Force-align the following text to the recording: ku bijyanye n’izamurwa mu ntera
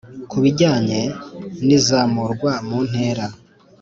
ku 0.29 0.37
bijyanye 0.43 0.99
n’izamurwa 1.67 2.51
mu 2.67 2.79
ntera 2.89 3.25